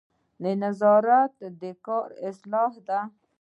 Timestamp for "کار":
1.85-2.09